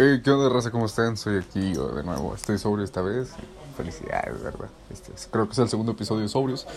[0.00, 0.70] Hey, ¿qué onda, raza?
[0.70, 1.16] ¿Cómo están?
[1.16, 2.32] Soy aquí yo de nuevo.
[2.32, 3.30] Estoy sobrio esta vez.
[3.76, 4.68] Felicidades, ¿verdad?
[4.90, 6.68] Este, creo que es el segundo episodio de Sobrios.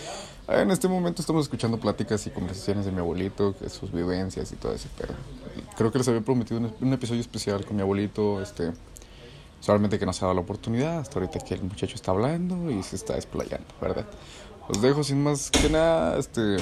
[0.48, 4.72] En este momento estamos escuchando pláticas y conversaciones de mi abuelito, sus vivencias y todo
[4.72, 5.14] ese pero
[5.76, 8.72] Creo que les había prometido un, un, episodio especial con mi abuelito, este...
[9.60, 12.72] Solamente que no se ha dado la oportunidad, hasta ahorita que el muchacho está hablando
[12.72, 14.04] y se está desplayando, ¿verdad?
[14.68, 16.56] Los dejo sin más que nada, este...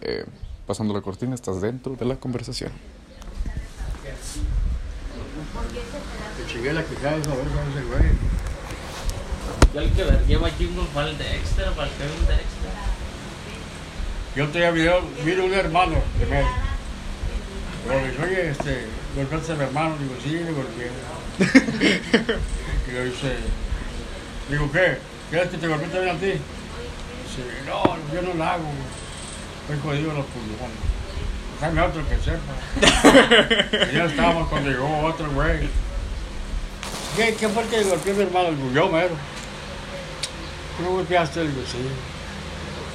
[0.00, 0.26] Eh,
[0.66, 2.72] pasando la cortina, estás dentro de la conversación.
[6.58, 8.10] Te chingué la quijada, a ver, vamos a güey.
[9.72, 12.70] Yo el que ver, lleva jingles para el Dexter, para el Kevin Dexter.
[14.34, 14.94] Yo te había
[15.24, 16.46] vino un hermano de mí.
[17.86, 19.96] Pero le dije, oye, este, golpeaste a mi hermano.
[19.98, 20.90] Digo, sí, le golpeé.
[22.88, 23.36] y yo dice,
[24.50, 24.98] digo, ¿qué?
[25.30, 26.26] ¿Quieres que te golpee también a ti?
[26.26, 26.42] Dice,
[27.66, 28.68] no, yo no la hago.
[29.62, 30.76] Estoy jodido los pulmones.
[31.60, 33.86] Dame otro que sepa.
[33.92, 35.87] y ya estábamos cuando llegó otro güey.
[37.16, 38.50] ¿Qué, ¿Qué fue el que golpeó a mi hermano?
[38.52, 39.14] Digo, yo mero.
[40.76, 41.40] ¿Tú lo golpeaste?
[41.42, 41.78] Digo, sí.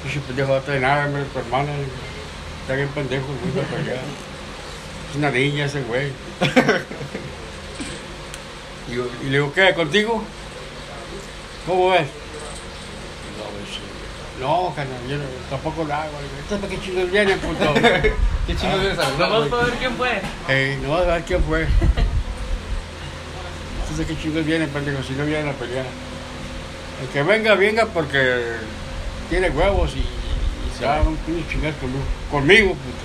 [0.08, 1.70] Ese pendejo no trae nada, hombre, tu hermana.
[2.62, 4.00] Está bien pendejo, güey, para allá.
[5.10, 6.08] Es una niña ese güey.
[8.90, 9.74] y, yo- y le digo, ¿qué?
[9.74, 10.22] ¿Contigo?
[11.66, 12.06] ¿Cómo ves?
[14.40, 16.10] No, no, carnal, yo no- tampoco lo hago.
[16.42, 17.74] ¿Esto para qué chingos viene, puto?
[18.46, 20.20] ¿Qué chingos vienes a Vamos a ver quién fue.
[20.48, 21.66] Ey, no vas a ver quién fue.
[23.94, 25.00] Entonces, ¿qué chingos viene, pendejo?
[25.04, 25.86] Si no vienen a pelear.
[27.00, 28.56] El que venga, venga porque
[29.30, 31.92] tiene huevos y, y se va a un pinche chingazo con,
[32.28, 33.04] conmigo, puto.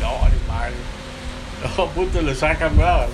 [0.00, 0.72] No, ni madre.
[1.76, 3.08] No, puto, le sacan, ¿verdad?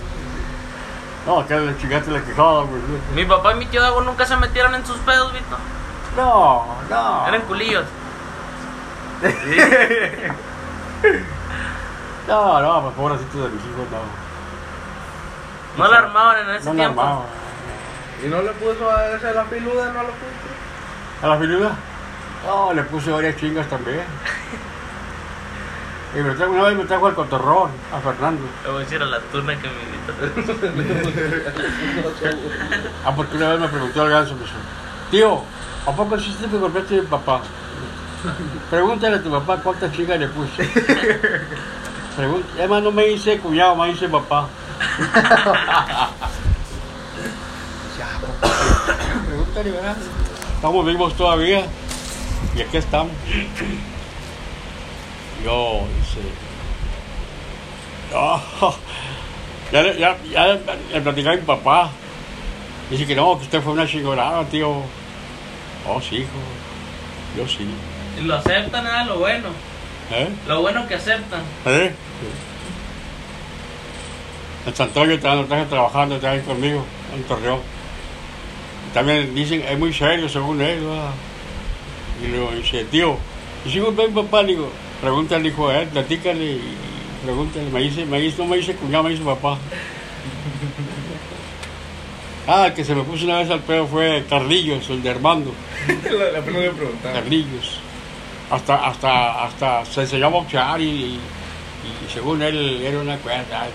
[1.27, 2.81] No, acá le chingaste la quijada, güey.
[3.17, 5.59] Mi papá y mi tío Dago nunca se metieron en sus pedos, Vito.
[6.17, 7.27] No, no.
[7.27, 7.85] Eran culillos.
[12.29, 14.26] No, no, pues pobrecito de mis hijos, no.
[15.77, 17.01] No la armaban en ese No tiempo.
[17.01, 17.25] armaba.
[18.25, 19.87] ¿Y no le puso a ese la piluda?
[19.93, 21.23] ¿No lo puso?
[21.23, 21.73] ¿A la filuda?
[22.47, 24.05] No, le puse varias chingas también.
[26.15, 28.43] Y me trajo, una vez me trajo al cotorrón, a Fernando.
[28.65, 30.15] Le voy a decir a la turna que me invitó.
[33.05, 34.55] Ah, porque una vez me preguntó el ganso, me dijo,
[35.11, 35.43] tío,
[35.87, 37.41] ¿a poco sí te golpeaste a mi papá?
[38.71, 40.65] Pregúntale a tu papá cuántas chingas le puse.
[42.17, 44.47] Pregunta, además no me dice cuñado, me dice papá.
[50.57, 51.65] Estamos vivos todavía
[52.55, 53.13] y aquí estamos.
[55.45, 56.29] Yo, dice,
[58.13, 58.43] no,
[59.73, 60.47] ya, le- ya, ya
[60.93, 61.91] le platicé a mi papá.
[62.91, 64.71] Dice que no, que usted fue una chingonada, tío.
[65.89, 66.31] Oh, sí, hijo.
[67.37, 67.67] Yo sí.
[68.19, 69.49] Y lo aceptan, nada, lo bueno.
[70.11, 70.29] ¿Eh?
[70.49, 71.43] Lo bueno que aceptan.
[71.67, 71.95] ¿Eh?
[74.67, 76.85] El Santoyo también lo traje trabajando también conmigo
[77.15, 77.61] en Torreón.
[78.93, 80.81] También dicen, es muy serio según él.
[80.81, 81.11] ¿verdad?
[82.23, 83.17] Y luego dice, tío,
[83.65, 84.43] ¿y si mi papá?
[84.43, 86.75] Le digo, pregúntale, hijo, a él, platícale y
[87.25, 87.71] pregúntale.
[87.71, 89.59] Me dice, me dice, no me dice cuñado, me dice papá.
[92.49, 95.53] Ah, el que se me puso una vez al pedo fue Carlillos, el de Armando.
[95.89, 97.13] la, la pena de preguntar.
[97.13, 97.81] Carlillos.
[98.49, 103.67] Hasta, hasta, hasta se enseñó a boxear y, y, y según él era una cuerda.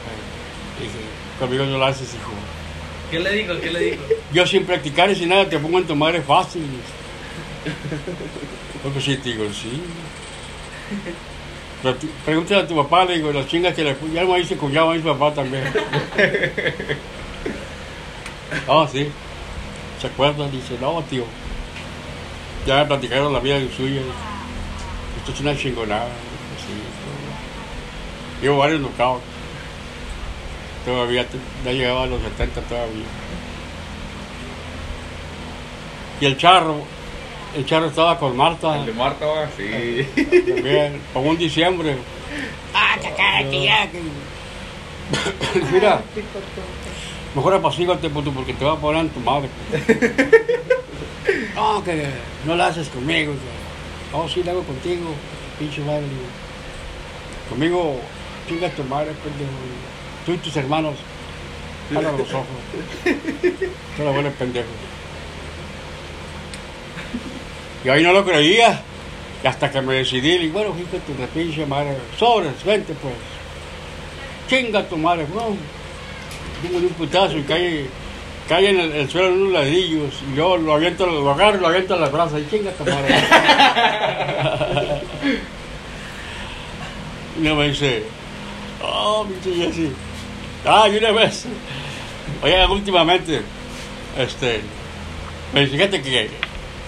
[0.81, 0.99] Dije,
[1.39, 2.31] conmigo no lo haces, hijo.
[3.09, 3.59] ¿Qué le dijo?
[3.59, 4.03] ¿Qué le dijo?
[4.33, 6.65] Yo sin practicar y sin nada te pongo en tu madre fácil.
[8.83, 9.81] Porque sí, te digo, sí.
[11.83, 14.13] Pero Pregúntale a tu papá, le digo, las chingas que le puse.
[14.13, 15.63] Ya me dice cuñado, me dice papá también.
[18.67, 19.07] Ah, sí.
[19.99, 20.51] ¿Se acuerdan?
[20.51, 21.23] Dice, no, tío.
[22.67, 24.01] Ya me platicaron la vida suya.
[25.17, 26.09] Esto es una chingonada.
[28.41, 29.30] Llevo varios knockouts.
[30.85, 31.25] Todavía,
[31.63, 33.05] ya llegaba a los 70 todavía.
[36.19, 36.77] Y el charro,
[37.55, 38.77] el charro estaba con Marta.
[38.79, 40.05] El de Marta va, sí.
[40.47, 41.97] También, como un diciembre.
[42.73, 43.87] Ah, caca, que ya,
[45.71, 46.01] Mira,
[47.35, 49.49] mejor apacígate, puto, porque te va a poner en tu madre.
[51.55, 52.07] No, que
[52.45, 53.33] no la haces conmigo.
[53.33, 55.11] que- No, sí, la hago contigo,
[55.59, 56.01] pinche madre.
[57.49, 57.99] Conmigo,
[58.49, 59.51] chinga tu madre, pendejo.
[60.25, 60.95] Tú y tus hermanos,
[61.89, 62.47] cierra los ojos.
[63.97, 64.67] Tú la buena pendejo.
[67.83, 68.81] Y ahí no lo creía.
[69.43, 73.15] Y hasta que me decidí, digo, bueno, de tu pinche madre, sobres, vente pues.
[74.47, 75.57] Chinga tu madre, no.
[76.69, 77.87] De un putazo y cae,
[78.47, 80.13] cae en el, el suelo en unos ladrillos.
[80.31, 82.85] Y yo lo aviento, lo agarro y lo aviento a las brasas y chinga tu
[82.85, 83.15] madre.
[87.39, 88.03] y luego me dice,
[88.83, 89.91] oh, pinche Jessy,
[90.65, 91.45] Ah, y una vez.
[92.43, 93.41] Oye, últimamente,
[94.17, 94.61] este,
[95.53, 96.29] me fíjate que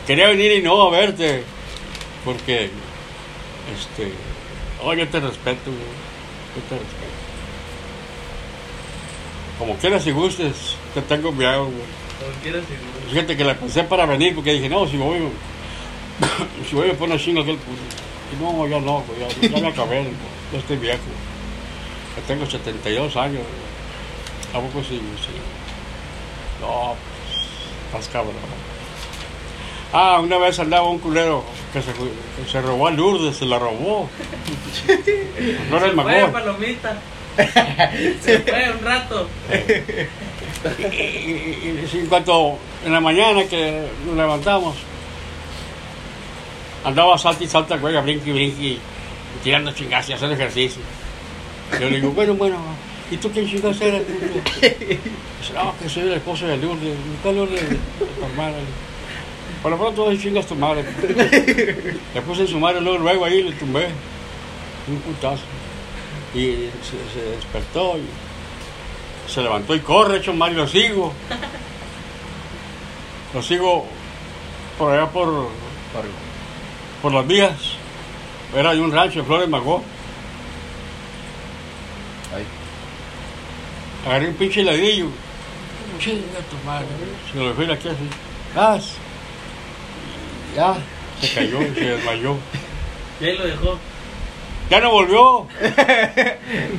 [0.06, 1.44] quería venir y no a verte,
[2.24, 2.70] porque,
[3.76, 4.12] este,
[4.84, 5.78] oh, yo te respeto, güey,
[6.56, 7.14] yo te respeto.
[9.58, 11.76] Como quieras y gustes, te tengo enviado, güey.
[12.20, 15.20] Como quieras y Fíjate que la pensé para venir, porque dije, no, si voy,
[16.70, 17.82] si voy me pone chingo aquel puto.
[18.32, 20.06] Y no, ya no, ya, ya me acabé,
[20.52, 21.00] ya estoy viejo.
[22.16, 23.42] Ya tengo 72 años.
[24.54, 25.00] ¿A poco sí?
[25.22, 25.32] sí?
[26.62, 26.96] No,
[27.30, 27.42] pues,
[27.88, 28.34] estás cabrón.
[29.92, 33.60] Ah, una vez andaba un culero que se, que se robó a Lourdes, se la
[33.60, 34.10] robó.
[35.70, 36.98] No era el Se fue, palomita.
[38.22, 39.28] Se fue un rato.
[40.80, 44.76] Y, y- y en cuanto en la mañana que nos levantamos,
[46.86, 48.80] andaba salta y salta, güey, a brinqui brinqui,
[49.44, 50.82] tirando chingas y hacer ejercicio.
[51.80, 52.58] Yo le digo, bueno, bueno,
[53.14, 54.04] ¿y tú quién chingas eres?
[54.08, 56.96] Dice, no, que soy el esposo de Lourdes.
[57.22, 57.62] ¿Cuál Lourdes?
[58.00, 58.58] Tu hermana.
[59.62, 60.84] Por lo pronto, hoy chingas tu madre.
[62.14, 63.88] Le puse su madre luego, luego ahí, le tumbé.
[64.88, 65.44] Un putazo.
[66.34, 71.14] Y se, se despertó y se levantó y corre, hecho mal, y lo sigo.
[73.34, 73.86] Lo sigo
[74.78, 75.50] por allá por,
[77.02, 77.54] por las vías.
[78.56, 79.84] Era de un rancho de Flores Magó.
[84.06, 85.08] Agarré un pinche ladrillo.
[86.00, 86.88] Chinga tu madre.
[87.32, 88.10] Se lo dejé aquí así.
[90.52, 90.76] Y Ya,
[91.22, 92.38] se cayó, se desmayó.
[93.22, 93.80] Y ahí lo dejó.
[94.70, 95.48] Ya no volvió.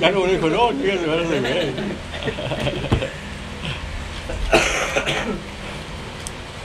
[0.00, 0.34] Ya no volvió.
[0.36, 1.74] Dijo, no, tío, de veras de bien.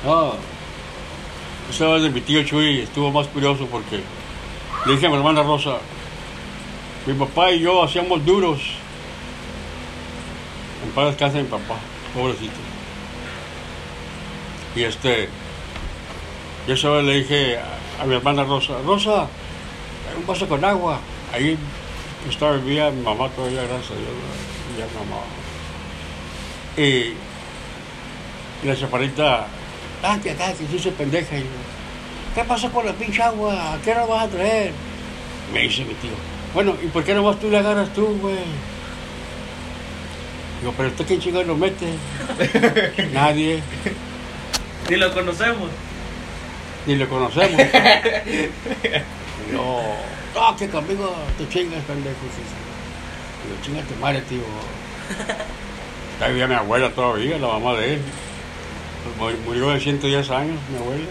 [0.06, 0.34] No.
[1.70, 4.02] Esa vez de mi tío Chuy estuvo más curioso porque
[4.86, 5.78] le dije a mi hermana Rosa,
[7.06, 8.60] mi papá y yo hacíamos duros.
[10.90, 11.76] En paz descanse mi papá,
[12.16, 12.60] pobrecito.
[14.76, 15.30] Y este,
[16.68, 17.60] yo vez le dije
[18.02, 19.28] a, mi hermana Rosa, Rosa,
[20.18, 21.00] un vaso con agua.
[21.32, 21.56] Ahí
[22.28, 24.10] estaba vivía mi mamá todavía, gracias a Dios,
[24.80, 25.22] ya mamá.
[26.76, 27.14] Y,
[28.66, 29.46] la chaparrita,
[30.02, 31.38] date acá, que se hizo pendeja.
[31.38, 31.46] Y yo,
[32.34, 33.76] ¿qué pasa con la pinche agua?
[33.76, 34.74] ¿A qué hora vas a traer?
[35.54, 36.14] Me dice mi tío,
[36.56, 38.38] bueno, ¿y por qué no vas tú y la agarras tú, güey?
[40.60, 41.86] Digo, pero usted quién chingado lo mete?
[43.14, 43.62] Nadie,
[44.90, 45.70] Ni lo conocemos.
[46.86, 47.62] ni lo conocemos.
[49.52, 49.82] No,
[50.36, 52.18] no, que conmigo te chingas, pendejo.
[53.44, 54.42] Digo, chinga tu madre, tío.
[56.28, 58.02] Vivía mi abuela todavía, la mamá de él.
[59.18, 61.06] Mu- Murió de 110 años, mi abuela.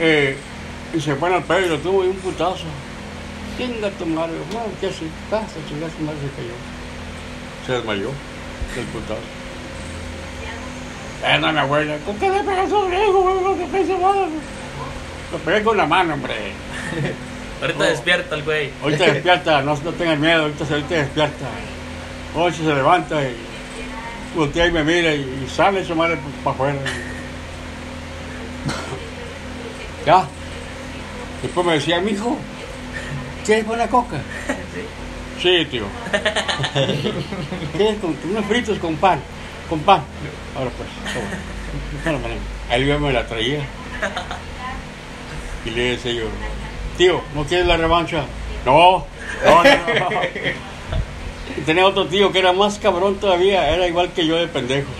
[0.00, 0.36] Eh,
[0.92, 2.64] y se fue al lo tuvo un putazo.
[3.58, 4.32] Chinga tu madre.
[4.50, 5.04] Bueno, ¿qué hace?
[5.30, 6.56] Pasa, chinga su madre, se cayó.
[7.66, 8.10] Se desmayó
[8.86, 9.20] putazo.
[11.24, 11.96] Eh, no, mi abuela.
[12.04, 13.66] ¿Con qué le pegas sobre hijo, qué?
[15.32, 16.34] Lo pegué con la mano, hombre.
[17.60, 17.82] Ahorita Oh.
[17.84, 18.70] despierta el güey.
[18.82, 21.46] Ahorita despierta, no, no tengan miedo, ahorita, se- ahorita despierta.
[22.34, 23.36] Oye, se levanta y
[24.34, 26.78] voltea y me mira y, y sale su madre para afuera.
[30.06, 30.24] ya.
[31.42, 32.36] Después me decía, mijo,
[33.44, 34.16] ¿quieres buena coca?
[35.42, 35.86] Sí, tío.
[37.76, 39.20] ¿Quieres con unos fritos con pan?
[39.68, 40.02] Con pan.
[40.56, 40.88] Ahora pues,
[42.04, 42.18] toma.
[42.70, 43.66] Ahí yo me la traía.
[45.64, 46.26] Y le decía yo,
[46.96, 48.24] tío, ¿no quieres la revancha?
[48.64, 49.04] No,
[49.44, 50.10] no, no.
[50.10, 50.10] no.
[51.56, 54.90] Y tenía otro tío que era más cabrón todavía, era igual que yo de pendejo.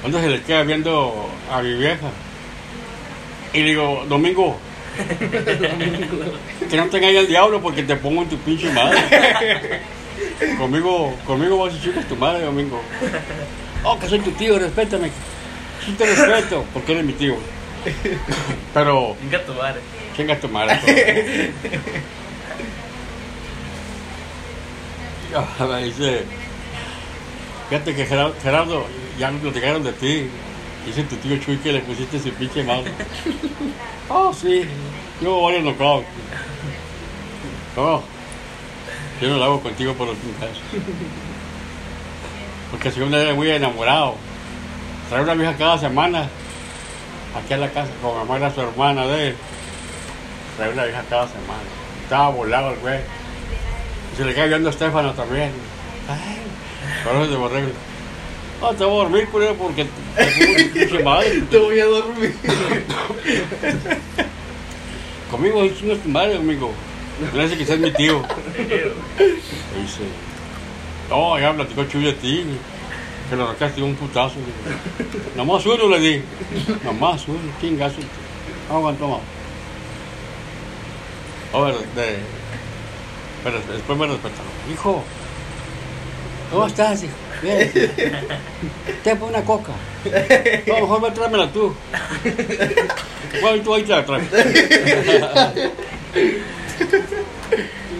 [0.00, 2.08] Cuando se le queda viendo a mi vieja.
[3.52, 4.58] Y le digo, Domingo,
[6.68, 8.98] que no tenga ahí el diablo porque te pongo en tu pinche madre.
[10.58, 12.80] Conmigo, conmigo vas a chicas tu madre, Domingo.
[13.84, 15.10] Oh, que soy tu tío, respétame.
[15.84, 17.36] Sí te respeto, porque eres mi tío.
[18.74, 19.80] Pero, Venga tu madre.
[20.16, 20.78] chinga tu madre.
[25.60, 26.24] me dice,
[27.68, 28.86] fíjate que Gerardo, Gerardo,
[29.18, 30.28] ya me platicaron de ti.
[30.86, 32.92] Dice tu tío Chuy que le pusiste su pinche madre.
[34.08, 34.64] Oh, sí,
[35.20, 36.06] yo varios knockouts.
[37.76, 38.02] No,
[39.20, 40.58] yo no lo hago contigo por los pinches.
[42.70, 44.16] Porque según él era muy enamorado.
[45.08, 46.28] Trae una vieja cada semana
[47.36, 49.36] aquí a la casa, mi mamá era su hermana de él.
[50.56, 51.60] Trae una vieja cada semana.
[52.02, 53.00] Estaba volado el güey.
[54.12, 55.52] Y se le cae viendo a Estefano también.
[56.08, 56.38] Ay,
[57.04, 57.70] con ojos de borrego.
[58.60, 59.86] No, te voy a dormir, culero, porque
[60.74, 61.40] te madre.
[61.50, 62.34] Te voy a dormir.
[65.30, 66.72] Conmigo, chingas tu madre, amigo.
[67.32, 68.22] Dice que ese es mi tío.
[68.58, 70.02] Dice,
[71.08, 72.44] no, ya platicó Chuy de ti,
[73.30, 74.36] que lo arrancaste un putazo.
[75.36, 76.22] Nomás uno le di.
[76.84, 78.00] Nomás uno, chingazo.
[78.68, 79.20] No aguantó más.
[81.52, 82.18] A ver, de,
[83.42, 84.52] pero después me respetaron.
[84.70, 85.02] Hijo,
[86.50, 87.14] ¿cómo estás, hijo?
[87.42, 87.72] Bien.
[89.04, 89.72] Te pongo una coca.
[90.66, 91.74] No, mejor me tráemela tú.
[93.40, 94.28] Bueno, tú ahí te la traes.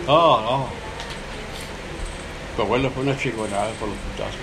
[0.07, 0.67] No, no.
[2.57, 4.41] Tu abuelo fue una chingonada por los putazos.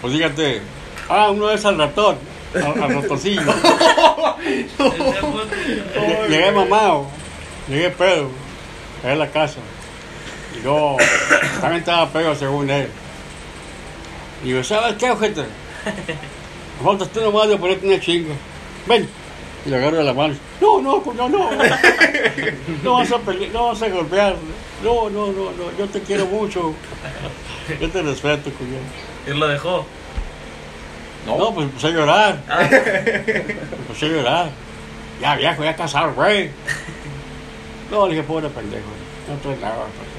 [0.00, 0.62] Pues dígate,
[1.08, 2.16] ah, uno es al ratón,
[2.54, 3.42] al, al ratoncillo.
[6.28, 7.08] Llegué mamado,
[7.68, 8.30] llegué pedo,
[9.02, 9.58] llegué a la casa.
[10.58, 10.96] Y luego,
[11.60, 12.88] también estaba pedo según él.
[14.42, 15.44] Y digo, ¿sabes qué, ojete?
[16.84, 18.34] Faltas tú nomás de ponerte una chinga.
[18.86, 19.08] Ven.
[19.64, 20.34] Y le agarro de la mano.
[20.60, 21.50] No, no, coño, no.
[22.82, 24.36] No vas a pelear, no vas a golpear.
[24.84, 25.76] No, no, no, no.
[25.78, 26.74] Yo te quiero mucho.
[27.80, 28.78] Yo te respeto, coño.
[29.26, 29.84] Y lo dejó.
[31.26, 32.42] No, pues empecé a llorar.
[33.26, 34.50] Empecé a llorar.
[35.20, 36.50] Ya viejo, ya casado, güey.
[37.90, 38.86] No, le dije, pobre pendejo.
[39.28, 39.86] No trae nada.
[39.96, 40.15] pues.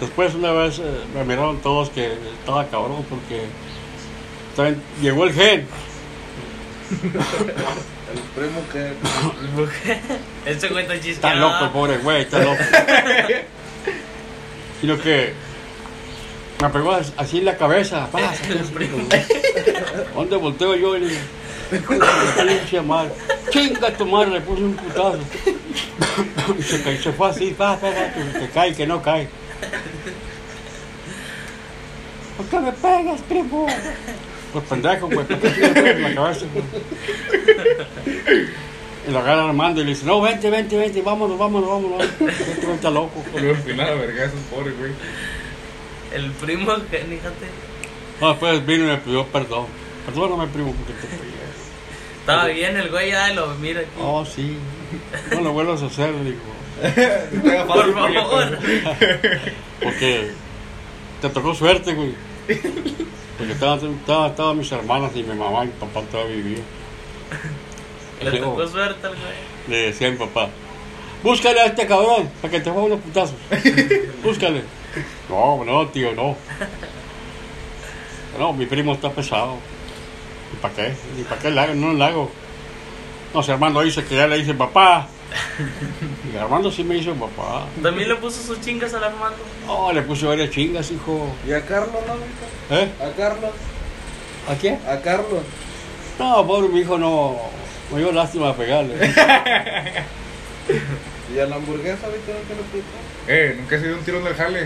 [0.00, 0.82] Después una vez eh,
[1.14, 3.42] me miraron todos que estaba cabrón porque
[4.56, 5.66] también llegó el gen.
[6.90, 8.92] El primo que.
[10.50, 12.62] Ese güey está Está loco el pobre güey, está loco.
[14.80, 15.34] Sino que
[16.60, 18.08] me pegó así en la cabeza.
[18.10, 19.06] pa, El primo.
[20.14, 20.96] ¿Dónde volteo yo?
[20.96, 23.10] Y le madre.
[23.50, 25.18] Chinga tu madre, le puse un putazo.
[26.58, 29.28] Y se, se fue así, pa, pa, pa, que, que cae, que no cae.
[32.40, 33.66] ¿Por qué me pegas, primo?
[34.54, 36.46] Pues pendejo, güey, ¿por qué me pegas en la cabeza?
[36.54, 36.64] güey?
[39.06, 42.06] Y lo agarra Armando y le dice, no, vente, vente, vente, vámonos, vámonos, vámonos.
[42.18, 43.22] Güey está loco.
[43.34, 44.92] Lo empinaba a vergazos, pobre güey.
[46.14, 47.46] El primo, fíjate.
[48.22, 49.66] No, después vino y me pidió perdón.
[50.06, 51.30] Perdóname, primo, porque te pegué.
[52.20, 53.90] Estaba bien el güey, ya lo mira aquí.
[54.00, 54.56] Oh, sí.
[55.30, 56.38] No lo vuelvas a hacer, digo.
[57.66, 58.58] Por favor.
[59.82, 60.30] Porque
[61.20, 62.29] te tocó suerte, güey.
[63.38, 66.62] Porque estaban estaba, estaban mis hermanas y mi mamá y mi papá todavía vivían.
[68.22, 69.32] Le tocó suerte al güey.
[69.68, 70.48] Le decía a mi papá,
[71.22, 73.36] búscale a este cabrón para que te juegue unos putazos.
[74.22, 74.62] Búscale.
[75.28, 76.36] No, no, tío, no.
[78.38, 79.56] No, mi primo está pesado.
[80.52, 80.94] ¿Y para qué?
[81.18, 81.74] ¿Y para qué le hago?
[81.74, 82.30] No le hago.
[83.32, 85.08] No, si Armando dice que ya le dice papá.
[86.32, 87.66] Y Armando sí me hizo papá.
[87.82, 89.38] También le puso sus chingas al Armando.
[89.66, 91.28] No, le puse varias chingas, hijo.
[91.46, 92.26] ¿Y a Carlos, no, mijo?
[92.70, 92.90] ¿Eh?
[93.00, 93.50] A Carlos.
[94.48, 94.80] ¿A quién?
[94.88, 95.42] A Carlos.
[96.18, 97.36] No, pobre mi hijo, no.
[97.92, 98.94] Me dio lástima pegarle.
[101.34, 102.84] ¿Y a la hamburguesa, viste lo que le puso?
[103.28, 104.62] Eh, nunca se dio un tiro en el jale.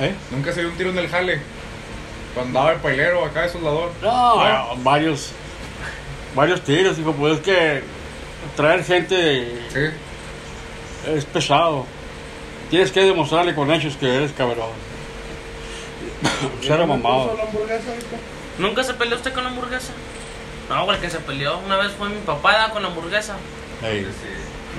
[0.00, 0.14] ¿Eh?
[0.30, 1.40] Nunca se dio un tiro en el jale.
[2.34, 3.90] Cuando andaba el pailero acá de soldador.
[4.02, 5.32] No, varios.
[6.34, 7.82] Varios tiros, hijo, pues es que
[8.56, 11.10] traer gente Sí.
[11.14, 11.86] es pesado.
[12.70, 14.70] Tienes que demostrarle con hechos que eres cabrón.
[16.60, 17.36] ¿Y Ser no le mamado.
[18.58, 19.92] ¿Nunca se peleó usted con la hamburguesa?
[20.68, 22.70] No, el que se peleó una vez fue mi papá ¿da?
[22.70, 23.36] con la hamburguesa.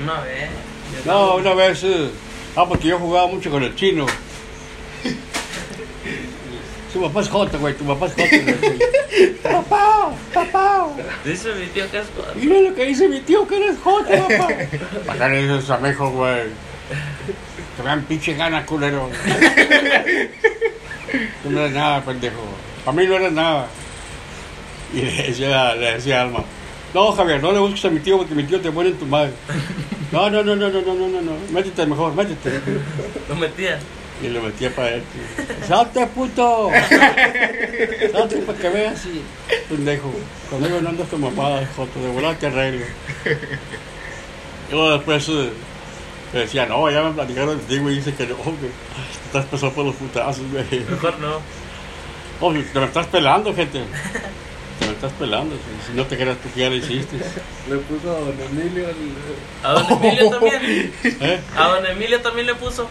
[0.04, 0.50] Una vez.
[1.06, 1.84] No, una vez.
[1.84, 2.10] eh,
[2.56, 4.06] ah, porque yo jugaba mucho con el chino.
[6.92, 7.74] Su papá es Jota, güey.
[7.76, 8.80] Tu papá es Jota, güey.
[9.44, 10.88] papá, papá.
[11.24, 12.34] Dice mi tío que es Jota.
[12.36, 14.48] Mira lo que dice mi tío que eres Jota, papá.
[15.06, 16.48] Para le dices a Mejo, güey.
[17.78, 19.10] Te dan pinche gana, culero.
[21.44, 22.42] Tú no eres nada, pendejo.
[22.84, 23.68] Para mí no eres nada.
[24.94, 26.44] Y le decía, le decía Alma.
[26.94, 29.06] No, Javier, no le busques a mi tío porque mi tío te muere en tu
[29.06, 29.32] madre.
[30.12, 31.32] No, no, no, no, no, no, no, no.
[31.52, 32.60] Métete mejor, métete.
[33.28, 33.80] Lo metía.
[34.22, 35.22] Y lo metía para adentro.
[35.68, 36.70] ¡Salte, puto!
[38.12, 39.06] ¡Salte para que veas!
[39.06, 39.24] Y,
[39.70, 40.12] pendejo,
[40.50, 42.86] conmigo no andas con mamada, joto, de volar te arreglo.
[44.70, 45.50] Y luego después eh,
[46.34, 48.58] me decía, no, ya me platicaron de ti, güey, y dice que no, güey.
[48.58, 50.86] Te estás pesado por los putazos, güey.
[50.90, 51.40] Mejor no.
[52.42, 53.84] Oh, te me estás pelando, gente.
[54.80, 55.56] Te me estás pelando.
[55.56, 57.18] Si, si no te creas tú ya lo hiciste.
[57.70, 59.14] Le puso a don Emilio el...
[59.64, 60.94] A don Emilio también.
[61.04, 61.40] ¿Eh?
[61.58, 62.88] A don Emilio también le puso.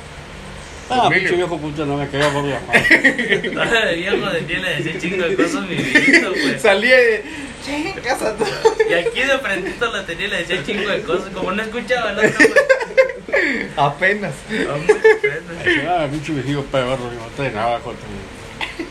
[0.90, 3.40] Ah, pinche viejo puto, no me caía por la madre.
[3.46, 6.62] Estaba de viejo de ti le decía chingo de cosas mi viejito, pues.
[6.62, 7.24] Salía de...
[7.64, 8.44] Che, casa tú.
[8.88, 11.28] Y aquí de frentito la tenía y le decía chingo de cosas.
[11.34, 13.66] Como no escuchaba el otro, pues.
[13.76, 14.32] Apenas.
[14.66, 15.64] Vamos, pues.
[15.64, 18.86] Dice, Ah, pinche viejillo perro, no trae nada contra mí.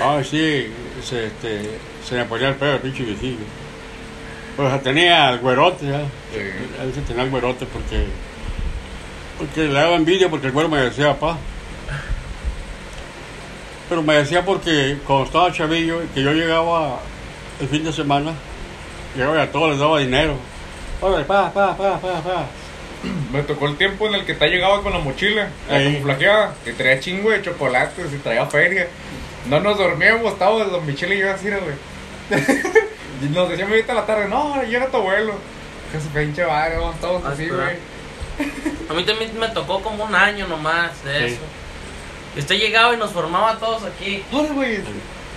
[0.00, 0.66] Ah, sí,
[1.02, 1.60] se, este,
[2.06, 3.44] se me ponía el pedo el pinche viejillo.
[4.56, 6.00] Pues tenía el güerote, ya.
[6.32, 6.40] Sí.
[6.82, 8.04] Él se tenía el güerote porque.
[9.38, 11.36] Porque le daba envidia porque el güero me decía, pa.
[13.88, 17.00] Pero me decía porque cuando estaba chavillo, que yo llegaba
[17.60, 18.32] el fin de semana,
[19.16, 20.34] llegaba y a todos les daba dinero.
[21.00, 22.46] Órale, pa, pa, pa, pa, pa.
[23.32, 26.72] Me tocó el tiempo en el que te llegaba con la mochila, la camuflajeada, que
[26.72, 28.86] traía chingo de chocolates y traía feria.
[29.48, 31.74] No nos dormíamos, estábamos don Michelle y yo así, güey.
[33.22, 35.34] y nos decíamos ahorita a la tarde, no, llega tu abuelo.
[35.90, 37.76] Que su pinche madre, vamos, estamos así, Ah, güey.
[38.88, 41.34] A mí también me tocó como un año nomás de Sí.
[41.34, 41.42] eso.
[42.36, 44.22] Y usted llegaba y nos formaba a todos aquí.
[44.30, 44.80] Güey.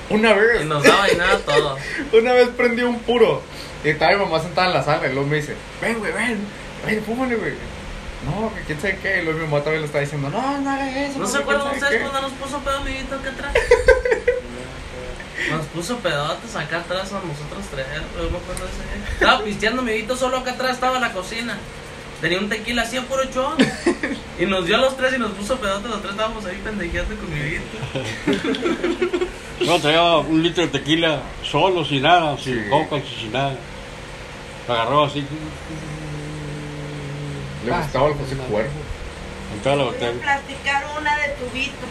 [0.10, 1.80] Una vez, Y nos daba dinero a todos.
[2.14, 3.42] una vez prendí un puro.
[3.84, 6.40] Y estaba mi mamá sentada en la sala y luego me dice, ven, güey, ven,
[6.86, 7.54] ven, fúmale, güey.
[8.26, 9.22] No, que quién sabe qué.
[9.22, 11.20] Y luego mi mamá también le estaba diciendo, no, no hagas eso.
[11.20, 12.00] ¿No se acuerdan ustedes qué".
[12.00, 13.54] cuando nos puso pedo amiguito acá atrás?
[15.52, 17.86] Nos puso pedotes acá atrás a nosotros tres.
[18.18, 19.14] Yo me acuerdo de ese.
[19.14, 21.58] Estaba pisteando amiguito, solo acá atrás estaba la cocina.
[22.26, 23.56] Tenía un tequila así a puro chon.
[24.40, 25.88] Y nos dio a los tres y nos puso pedotes.
[25.92, 27.78] Los tres estábamos ahí pendejeando con amiguito.
[29.62, 32.70] Yo traía un litro de tequila solo, sin nada, sin Sí.
[32.72, 33.56] coca, sin nada.
[34.68, 35.24] Lo agarró así,
[37.64, 38.70] Le gustaba el José Cuervo.
[39.54, 40.22] en toda la Voy a botella.
[40.22, 41.86] platicar una de tubito.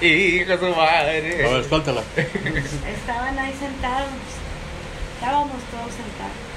[0.04, 1.20] Hijo de su A madre.
[1.22, 2.02] ver, suéltala.
[2.14, 4.10] Estaban ahí sentados.
[5.14, 6.47] Estábamos todos sentados.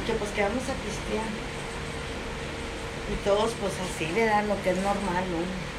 [0.00, 1.28] Y que pues que vamos a pistear.
[3.12, 5.70] Y todos pues así le dan lo que es normal, ¿no?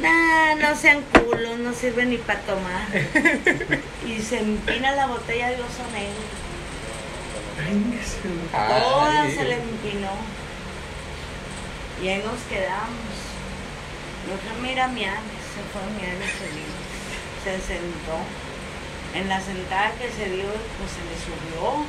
[0.00, 2.86] Nah, no sean culos, no sirve ni para tomar.
[4.06, 6.44] Y se empina la botella de oso negro.
[8.52, 10.12] Toda se le empinó.
[12.02, 13.14] Y ahí nos quedamos.
[14.24, 16.74] Otra mira miar, se fue a se vino.
[17.44, 18.18] Se sentó.
[19.14, 21.84] En la sentada que se dio, pues se le subió.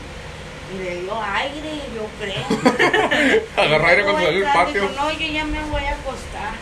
[0.73, 3.41] Y le dio aire, yo creo.
[3.57, 4.81] Agarró aire cuando salió al entrar, patio.
[4.81, 6.53] dijo, no, yo ya me voy a acostar.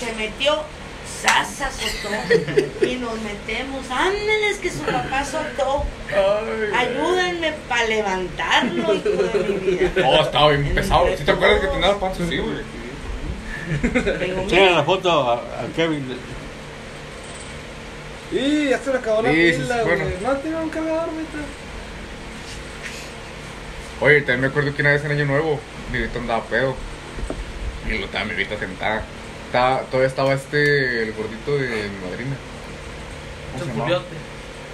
[0.00, 0.62] Se metió,
[1.22, 2.84] sas azotó.
[2.86, 3.88] y nos metemos.
[3.90, 5.84] Ándeles que su papá azotó.
[6.76, 9.90] Ayúdenme para levantarlo, hijo de mi vida.
[10.06, 11.06] Oh, estaba bien pesado.
[11.16, 12.56] ¿Sí te acuerdas que tenía la panza así, güey?
[14.50, 16.16] Mira, la foto a, a Kevin.
[18.32, 19.96] Y ya se le acabó la Sí, pila, güey.
[19.96, 20.10] bueno.
[20.22, 21.38] No tiene un cargador, ahorita.
[24.00, 25.60] Oye, también me acuerdo que una vez en Año Nuevo,
[25.92, 26.74] mi Vito andaba pedo.
[27.86, 29.02] Y lo estaba mi Vito sentada.
[29.46, 32.36] Estaba, todavía estaba este, el gordito de mi madrina.
[33.52, 33.84] ¿Cómo se Ese llamaba?
[33.84, 34.16] culiote.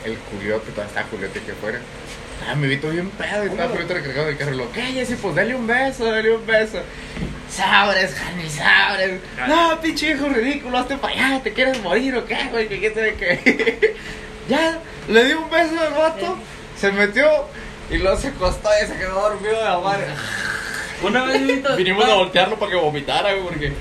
[0.05, 1.81] El Juliote, todavía estaba Juliote que fuera.
[2.39, 4.55] Estaba mi Vito bien pedo y estaba Juliote recargado del carro.
[4.55, 5.17] Y lo, ¿qué, Jessy?
[5.17, 6.79] Pues dale un beso, dale un beso.
[7.51, 9.21] Sabres, Jani, sabres.
[9.49, 12.69] No, pinche hijo ridículo, hazte para allá, ¿te quieres morir o qué, güey?
[12.69, 13.97] ¿Qué, qué, qué?
[14.49, 16.37] ya, le di un beso al vato,
[16.79, 17.27] se metió
[17.91, 20.07] y luego se acostó y se quedó dormido de la madre.
[21.03, 23.73] Una vez mi Vito- Vinimos a voltearlo para que vomitara, güey, porque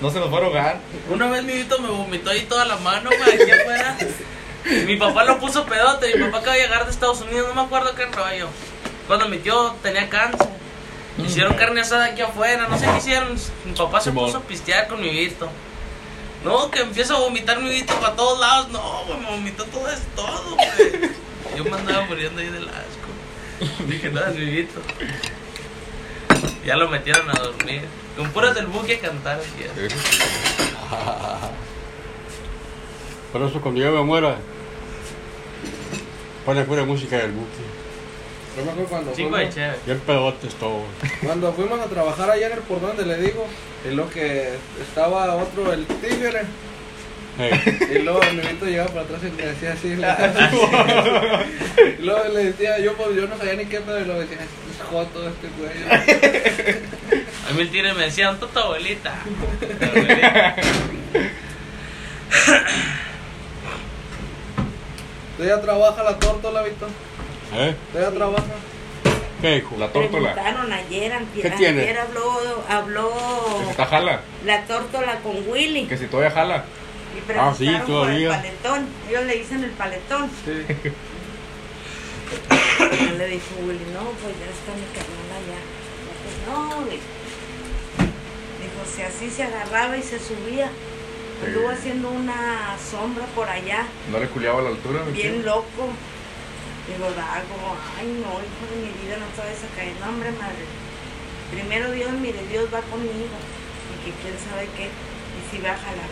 [0.00, 0.78] no se nos fue a ahogar.
[1.08, 3.96] Una vez mi Vito me vomitó ahí toda la mano, güey, aquí afuera.
[4.86, 7.62] Mi papá lo puso pedote, mi papá acaba de llegar de Estados Unidos, no me
[7.66, 8.48] acuerdo qué rollo.
[9.06, 10.48] Cuando mi tío tenía cáncer.
[11.18, 13.36] Hicieron carne asada aquí afuera, no sé qué hicieron.
[13.64, 14.26] Mi papá se Simón.
[14.26, 15.50] puso a pistear con mi Vito.
[16.44, 18.68] No, que empieza a vomitar mi Vito para todos lados.
[18.68, 21.10] No, güey, me vomitó todo es todo, güey.
[21.56, 23.08] Yo me andaba muriendo ahí del asco.
[23.88, 24.80] Dije, no, es mi Vito.
[26.64, 27.82] Ya lo metieron a dormir.
[28.16, 29.40] Con puras del buque a cantar.
[33.32, 34.36] Por eso cuando yo me muera,
[36.44, 37.80] pone pura música del buque.
[38.56, 39.78] Yo me acuerdo cuando Chingo de fuimos, chévere.
[39.86, 40.82] Bien pedotes todo.
[41.22, 43.46] cuando fuimos a trabajar allá en el por donde le digo,
[43.88, 46.42] y lo que estaba otro, el tigre,
[47.38, 49.88] y luego el niñito llegaba para atrás y le decía así.
[51.98, 54.38] y luego le decía, yo pues yo no sabía ni qué pedo, y luego decía,
[54.38, 55.70] es joto este güey.
[57.50, 59.14] A mí el tigre me decía, ¿dónde está tu abuelita?
[59.80, 60.56] Abuelita.
[65.32, 66.88] ¿Usted ya trabaja la tórtola, Víctor?
[67.54, 67.74] ¿Eh?
[67.88, 68.44] ¿Usted ya trabaja?
[69.40, 69.76] ¿Qué hijo?
[69.78, 70.34] La tórtola.
[70.34, 71.80] Preguntaron ayer, antier, ¿Qué tiene?
[71.80, 73.10] antier habló, habló
[73.58, 74.20] Que si está jala.
[74.44, 75.86] la tórtola con Willy.
[75.86, 76.64] Que si todavía jala.
[77.16, 78.30] Y Ah, sí, preguntaron por el todavía.
[78.30, 78.86] paletón.
[79.08, 80.30] Ellos le dicen el paletón.
[80.44, 80.52] Sí.
[82.80, 85.60] Y le dijo Willy, no, pues ya está mi carnal allá.
[86.22, 87.02] Pues no, dijo.
[88.60, 90.70] Dijo, si así se agarraba y se subía.
[91.44, 95.00] Anduvo haciendo una sombra por allá, No le culiaba a la altura.
[95.04, 95.10] ¿no?
[95.12, 95.88] bien loco.
[96.86, 99.94] Digo, Dago, ay no, hijo de mi vida, no te vayas a caer.
[100.00, 100.64] No, hombre, madre.
[101.50, 103.36] Primero Dios, mire, Dios va conmigo.
[103.90, 104.86] Y que quién sabe qué.
[104.92, 106.10] Y si va a jalar.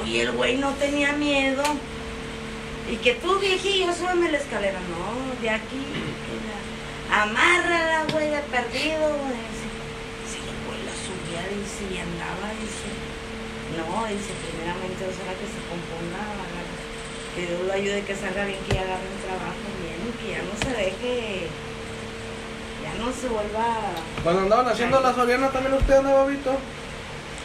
[0.00, 1.62] Oye, el güey no tenía miedo.
[2.90, 4.78] Y que tú, viejillo, súbeme la escalera.
[4.78, 5.76] No, de aquí.
[5.76, 9.08] que la- Amárrala, güey, de perdido.
[9.08, 9.42] güey.
[10.30, 12.90] Sí, güey, la subía, dice, y andaba, dice.
[13.76, 16.22] No, dice, primeramente, o sea, que se componga,
[17.34, 20.42] que Dios lo ayude, que salga bien, que ya agarre un trabajo bien, que ya
[20.46, 21.48] no se deje,
[22.82, 23.66] ya no se vuelva...
[24.22, 26.56] Cuando andaban haciendo la Soriana, también usted andaba, Vito.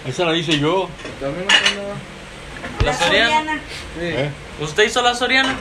[0.06, 0.88] Esa la hice yo.
[1.20, 1.96] También usted andaba.
[2.84, 3.54] La Soriana.
[3.54, 4.06] Sí.
[4.06, 4.30] ¿eh?
[4.60, 5.56] ¿Usted hizo la Soriana?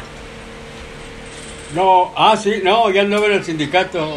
[1.75, 4.17] No, ah, sí, no, ya andaba en el sindicato.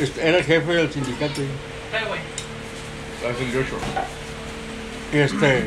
[0.00, 1.40] Este, Era el jefe del sindicato.
[1.40, 3.76] El Yocho.
[5.12, 5.64] Y este,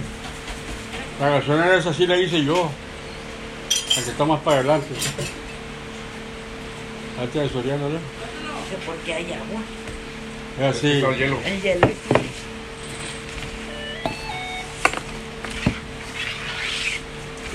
[1.20, 2.70] la gasolinera esa sí la hice yo.
[3.96, 4.88] La que está más para adelante.
[7.20, 7.98] Antes de Soriano, ¿no?
[8.70, 9.62] Que porque hay agua,
[10.60, 10.92] Es así.
[10.92, 11.40] Está el hielo.
[11.46, 11.88] el hielo.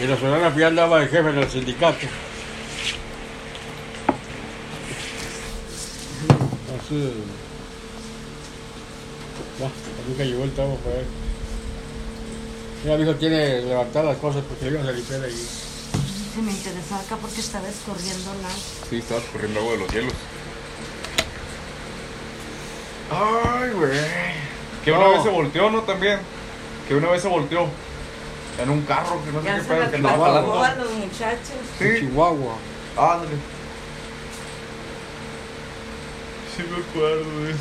[0.00, 2.06] Y la Soriana ya andaba de jefe en el sindicato.
[6.78, 7.12] Así.
[9.58, 9.68] Ya,
[10.08, 11.06] nunca llegó el tamo para él.
[12.84, 15.46] Mira, mi hijo tiene levantar las cosas porque iba a limpiar allí.
[16.34, 18.54] Se me interesaba acá porque estaba escorriendo nada.
[18.88, 20.12] Sí, estaba corriendo agua de los hielos.
[23.10, 23.98] Ay, güey.
[24.84, 25.10] Que una No.
[25.10, 25.82] vez se volteó, ¿no?
[25.82, 26.20] También.
[26.88, 27.66] Que una vez se volteó.
[28.62, 30.62] En un carro, que no sé Ya qué pedo, que andaba jalando.
[30.62, 31.50] a los muchachos.
[31.80, 32.54] En Sí, Chihuahua.
[32.96, 33.30] ándale.
[36.56, 37.58] Sí me acuerdo de eso.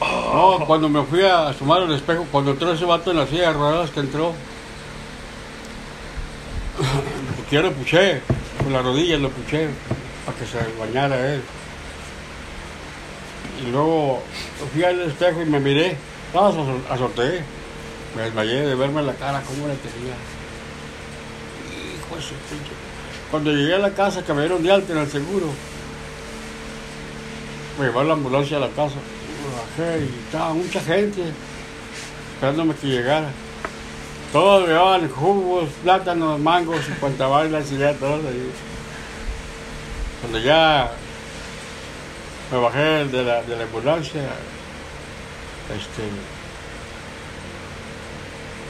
[0.00, 3.48] No, cuando me fui a asomar al espejo, cuando entró ese vato en la silla
[3.48, 4.32] de ruedas que entró,
[7.50, 8.20] yo le puché,
[8.62, 9.68] con la rodilla le puché,
[10.26, 11.42] para que se bañara él.
[13.64, 14.20] Y luego
[14.72, 15.96] fui al espejo y me miré,
[16.34, 17.44] no, aso- azoté,
[18.16, 20.14] me desmayé de verme la cara, cómo la tenía.
[21.96, 22.72] Hijo de su pinche.
[23.30, 25.46] Cuando llegué a la casa, que me dieron de alta en el seguro,
[27.78, 28.96] me llevaron la ambulancia a la casa.
[28.96, 31.22] Me bajé y estaba mucha gente
[32.34, 33.30] esperándome que llegara.
[34.32, 38.50] Todos llevaban jugos, plátanos, mangos y cuanta bailas y ya todos ahí.
[40.20, 40.92] Cuando ya
[42.50, 44.22] me bajé de la, de la ambulancia,
[45.74, 46.41] este.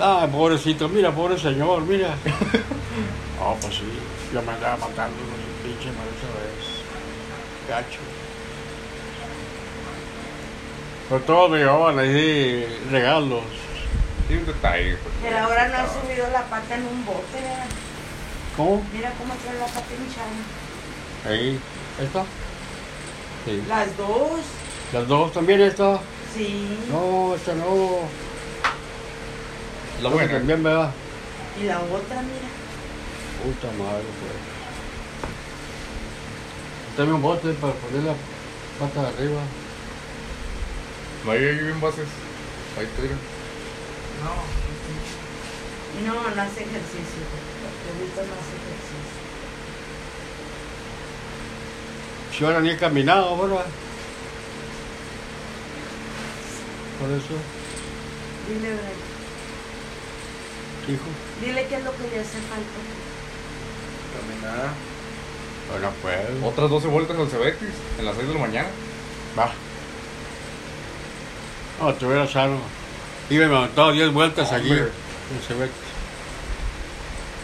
[0.00, 2.14] Ah, pobrecito, mira, pobre señor, mira.
[3.42, 3.82] No, pues sí,
[4.32, 6.62] yo me andaba matando con ese pinche mal esa vez.
[7.68, 7.98] Gacho.
[11.08, 13.42] Pero todos me llevaban ahí regalos.
[14.28, 14.96] Sí, un detalle.
[15.20, 17.66] Pero ahora no ha subido la pata en un bote, ¿verdad?
[18.56, 18.86] ¿Cómo?
[18.92, 21.34] Mira cómo trae la pata hinchada.
[21.34, 21.58] Ahí.
[22.00, 22.22] ¿Esta?
[23.44, 23.62] Sí.
[23.68, 24.40] Las dos,
[24.92, 25.98] ¿Las dos también esta?
[26.32, 26.78] sí.
[26.92, 27.98] No, esta no.
[30.02, 30.32] La buena.
[30.32, 30.90] También, ¿verdad?
[31.60, 32.48] Y la otra, mira.
[33.42, 34.32] Puta madre, pues.
[36.96, 38.14] Dame un bote para poner la
[38.78, 39.40] pata de arriba.
[41.24, 42.08] No hay ahí bien bases.
[42.78, 43.14] Ahí te digo.
[46.04, 47.22] No, no hace ejercicio.
[47.92, 49.22] Ahorita no hace ejercicio.
[52.36, 53.66] Si ahora ni he caminado, ¿verdad?
[56.98, 57.34] Por eso,
[58.48, 58.76] Dile,
[60.88, 61.04] hijo.
[61.40, 62.78] dile qué es lo que le hace falta.
[64.16, 64.72] Caminar.
[65.70, 66.18] Bueno, pues.
[66.44, 67.68] Otras 12 vueltas al Cebetis
[67.98, 68.68] en las 6 de la mañana.
[69.38, 69.52] Va.
[71.80, 72.58] No, estuviera sano.
[73.30, 74.70] Iba y me aventaba 10 vueltas allí.
[74.70, 74.90] Hombre.
[75.34, 75.76] en Cebetis.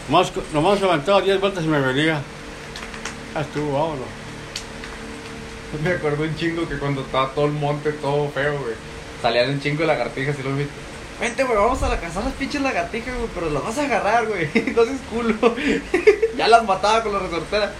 [0.09, 2.21] Nomás, nomás levantaba 10 vueltas y me venía.
[3.33, 4.07] Ya estuvo, vámonos.
[5.83, 8.73] Me acuerdo un chingo que cuando estaba todo el monte todo feo, güey.
[9.21, 10.88] Salían un chingo de lagartijas y los viste.
[11.19, 14.25] Vente, güey, vamos a la cazar las pinches lagartijas, güey, pero las vas a agarrar,
[14.27, 14.47] güey.
[14.75, 15.55] No seas culo.
[16.37, 17.71] ya las mataba con la resortera.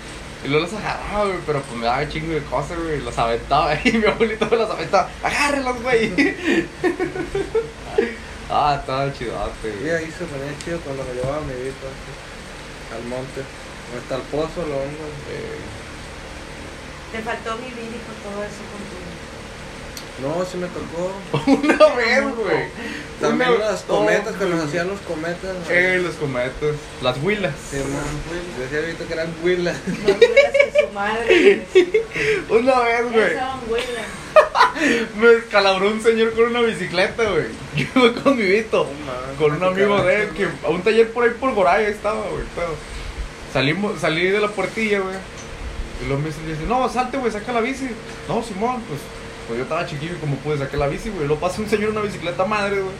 [0.43, 3.01] Y luego las agarraba, güey, pero pues me daba un chingo de cosas, güey.
[3.01, 5.09] Las aventaba y mi abuelito me las aventaba.
[5.23, 6.35] Agárrelas, güey.
[8.49, 9.91] ah, estaba chidote, Y güey.
[9.95, 11.87] ahí se ponía chido cuando me llevaba mi vito
[12.95, 13.41] al monte.
[13.97, 15.07] Hasta el pozo lo hongo.
[15.31, 15.59] Eh,
[17.11, 18.98] Te faltó vivir, hijo, todo eso con tu...
[20.21, 21.11] No, sí me tocó.
[21.51, 22.65] Una vez, güey.
[23.21, 25.43] También Una- las cometas, que no, nos hacían los cometas.
[25.43, 25.69] ¿no?
[25.73, 26.75] Eh, los cometas.
[27.01, 27.53] Las huilas.
[27.69, 28.59] Sí, man.
[28.59, 29.77] Decía Vito que eran huilas.
[29.85, 31.65] Que su madre.
[32.49, 33.79] Una vez, güey.
[35.19, 37.45] Me descalabró un señor con una bicicleta, güey.
[37.75, 38.87] Yo iba con mi Vito.
[39.37, 42.43] Con un amigo de él, que a un taller por ahí por Goray estaba, güey.
[43.53, 45.15] Salimos, salí de la puertilla, güey.
[46.01, 47.89] Y luego me dice, no, salte, güey, saca la bici.
[48.27, 48.99] No, Simón, pues,
[49.49, 51.25] pues yo estaba chiquillo y como pude sacar la bici, güey.
[51.25, 52.93] Luego pasa un señor en una bicicleta madre, güey.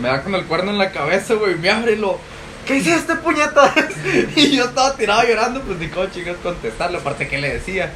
[0.00, 1.54] Me da con el cuerno en la cabeza, güey.
[1.54, 2.18] Me abre lo.
[2.66, 3.72] ¿qué hiciste, puñetas?
[4.36, 7.92] Y yo estaba tirado llorando, pues ni cómo chingas contestarle, aparte que le decía.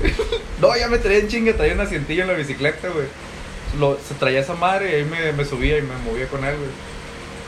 [0.60, 3.06] No, ya me traía en chinga, traía un asientillo en la bicicleta, güey.
[3.78, 6.56] Lo, se traía esa madre y ahí me, me subía y me movía con él,
[6.56, 6.70] güey.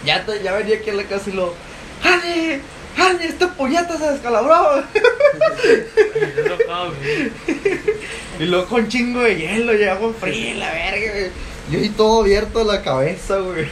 [0.04, 1.54] Ya, ya venía aquí a la casa y lo,
[2.02, 2.60] ¡Jale!
[2.96, 3.26] ¡Jale!
[3.26, 4.82] ¡Este puñeta se descalabró!
[6.36, 7.32] Yo tocaba, güey.
[8.38, 11.30] Y luego con chingo de hielo y agua fría la verga, güey.
[11.70, 13.68] Yo ahí todo abierto la cabeza, güey.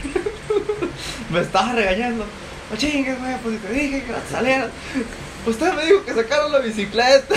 [1.31, 2.25] Me estaba regañando.
[2.71, 4.71] No chingues, güey, pues te dije que la salieras.
[5.47, 7.35] Usted me dijo que sacaron la bicicleta.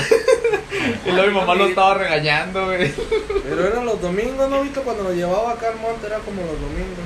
[1.05, 2.93] Y luego mi mamá lo estaba regañando, güey.
[3.43, 4.81] Pero eran los domingos, ¿no, Vito?
[4.83, 7.05] Cuando nos llevaba acá al monte era como los domingos.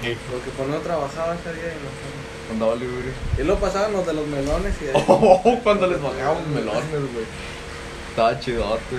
[0.00, 2.19] Porque no trabajaba ese día y no
[2.50, 3.12] Andaba libre.
[3.38, 5.04] Y luego pasaban los de los melones y ahí.
[5.06, 7.24] Oh, cuando les bajábamos melones, güey.
[8.10, 8.96] Estaba chidote.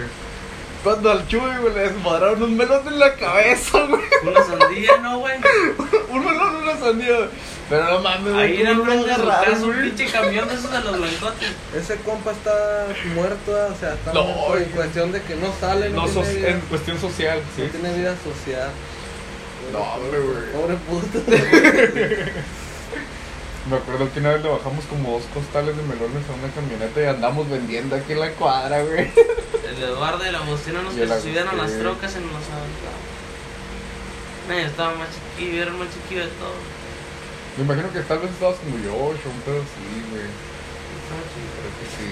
[0.83, 4.01] Cuando al Chuy, güey, le desmadraron un melón en la cabeza, güey.
[4.25, 5.35] Una sandía, ¿no, güey?
[6.09, 7.15] Un melón una sandía.
[7.17, 7.29] güey.
[7.69, 9.81] Pero no mames, Ahí el ¿cómo lo frente de agarraron, un güey?
[9.91, 11.49] pinche camión de esos de los blancotes.
[11.75, 13.69] Ese compa está muerto, ¿eh?
[13.73, 14.65] o sea, está No, muerto en güey.
[14.75, 17.61] cuestión de que no sale, no, No, tiene, so- vida, en cuestión social, sí.
[17.61, 18.69] no tiene vida social.
[19.71, 20.51] No, hombre, güey.
[20.51, 21.19] Pobre puto.
[23.69, 27.01] Me acuerdo que una vez le bajamos como dos costales de melones a una camioneta
[27.01, 29.11] y andamos vendiendo aquí en la cuadra, güey.
[29.69, 32.19] El Eduardo y la Agustina nos Y el que se subían a las trocas y
[32.19, 32.43] nos las
[34.49, 36.63] yo estaba más chiquillo, era el más chiquillo de todos.
[37.57, 40.25] Me imagino que tal vez estabas como yo, un pedo así, güey.
[40.25, 41.53] Estaba chiquillo.
[41.61, 42.09] Creo que sí.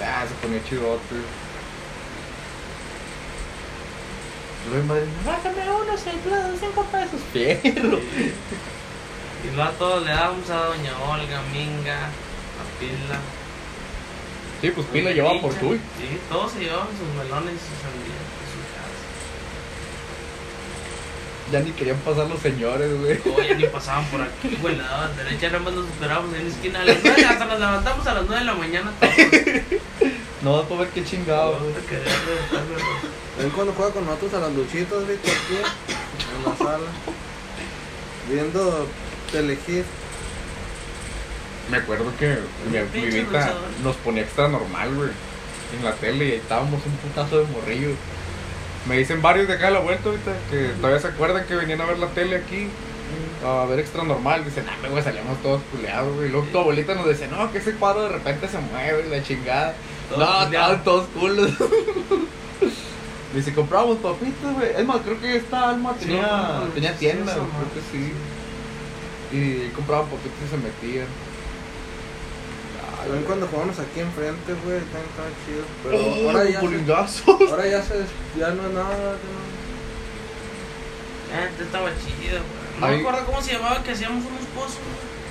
[0.00, 1.18] Ah, se ponía chidote.
[4.70, 7.20] Luego mi madre, bájame uno, seis pesos, cinco pesos.
[7.32, 7.98] Fierro.
[9.44, 13.20] Y luego a todos le dábamos a Doña Olga, Minga, a Pila.
[14.60, 15.58] Sí, pues Pila llevaba por.
[15.58, 15.78] Chuy.
[15.98, 18.98] Sí, todos se llevaban sus melones y sus sandías su casa.
[21.52, 23.20] Ya ni querían pasar los señores, güey.
[23.36, 26.50] Oye, ni pasaban por aquí, güey, le daban derecha, nada más nos esperábamos en la
[26.50, 26.80] esquina.
[26.80, 29.14] A las hasta nos levantamos a las 9 de la mañana todos.
[30.40, 31.72] No, vas para ver qué chingado, güey.
[33.38, 35.56] Ven cuando juega con nosotros a las luchitas, Vito, aquí
[36.36, 36.86] en la sala.
[38.30, 38.86] Viendo
[39.30, 39.84] Telehit.
[41.70, 42.38] Me acuerdo que
[42.70, 43.62] mi, mi Pinche Vita luchador.
[43.84, 45.10] nos ponía extra normal, güey.
[45.78, 47.90] En la tele y ahí estábamos un putazo de morrillo.
[48.88, 51.80] Me dicen varios de acá a la vuelta ahorita que todavía se acuerdan que venían
[51.82, 52.68] a ver la tele aquí.
[53.44, 54.44] A ver extra normal.
[54.44, 56.30] Dicen, ah, güey, salíamos todos culeados, güey.
[56.30, 59.74] Luego tu abuelita nos decía, no, que ese cuadro de repente se mueve, la chingada.
[60.08, 61.50] Todos no, estaban todos culos.
[63.34, 64.70] Dice, compramos papitas, güey.
[64.74, 68.12] Es más, creo que esta alma Sí, tenía, compramos tenía sí, tienda, creo que sí.
[69.32, 71.06] Y compraban papitas y se metían.
[73.12, 75.66] Ven cuando jugamos aquí enfrente, güey, están tan chidos.
[75.82, 76.60] Pero Oh, ahora, ya
[77.08, 78.04] se, ahora ya se.
[78.38, 79.16] Ya no es nada.
[81.30, 82.80] ya Este estaba chido, güey.
[82.80, 84.78] No Ahí- me acuerdo cómo se llamaba, que hacíamos unos pozos.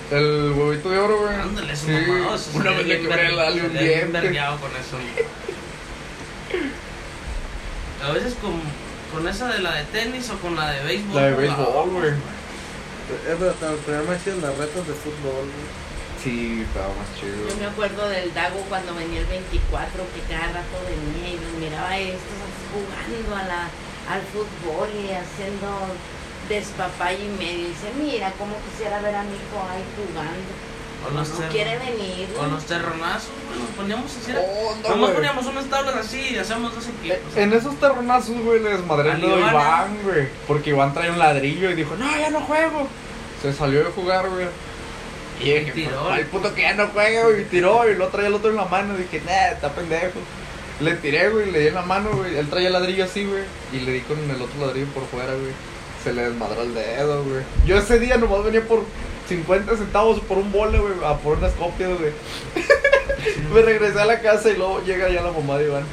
[0.09, 0.21] güey.
[0.21, 1.35] El huevito de oro, güey.
[1.35, 2.35] Ándale, su Sí, mamá.
[2.35, 4.11] eso Una vez le quebré el ver- alio un salía bien
[4.57, 4.97] con eso.
[8.07, 8.53] A veces con,
[9.13, 11.15] con esa de la de tenis o con la de béisbol.
[11.15, 12.11] La de béisbol, güey.
[13.09, 13.45] No.
[13.47, 15.47] Eh, el primer mes hacían las retas de fútbol.
[16.23, 17.47] Sí, estaba más chido.
[17.47, 21.53] Yo me acuerdo del Dago cuando venía el 24, que cada rato venía y los
[21.61, 23.61] miraba a estos jugando a la,
[24.09, 25.67] al fútbol y haciendo
[26.49, 27.67] despapalle y medio.
[27.67, 30.51] Y dice, mira, cómo quisiera ver a mi hijo ahí jugando.
[31.05, 32.27] O No, los, no ter- quiere venir.
[32.39, 33.59] o los terronazos, güey.
[33.59, 34.33] Nos poníamos así.
[34.37, 35.13] Oh, no, Nomás güey.
[35.15, 37.37] poníamos unas tablas así y hacíamos dos equipos.
[37.37, 40.27] En esos terronazos, güey, le desmadré Al el dedo a Iván, güey.
[40.47, 42.87] Porque Iván traía un ladrillo y dijo, no, ya no juego.
[43.41, 44.47] Se salió de jugar, güey.
[45.39, 46.01] Y dije, tiró.
[46.07, 47.41] "Pues, al puto que ya no juega, güey.
[47.41, 48.95] Y tiró y lo traía el otro en la mano.
[48.95, 50.19] Y dije, nah, está pendejo.
[50.79, 52.35] Le tiré, güey, le di en la mano, güey.
[52.37, 53.43] Él traía el ladrillo así, güey.
[53.71, 55.51] Y le di con el otro ladrillo por fuera, güey.
[56.07, 57.43] Se le desmadró el dedo, güey.
[57.65, 58.85] Yo ese día nomás venía por
[59.27, 60.93] 50 centavos por un bole, güey.
[61.03, 62.13] A por unas copias, güey.
[63.53, 65.83] Me regresé a la casa y luego llega ya la mamá de Iván.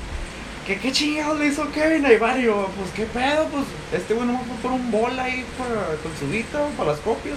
[0.68, 2.36] ¿Qué, qué chingados le hizo Kevin a Iván?
[2.78, 6.30] Pues qué pedo, pues este güey nomás fue por un bol ahí para, con su
[6.30, 7.34] guita, para las copias.